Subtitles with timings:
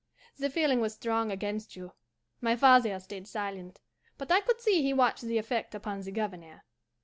[0.39, 1.91] The feeling was strong against you.
[2.41, 3.81] My father stayed silent,
[4.17, 6.63] but I could see he watched the effect upon the Governor.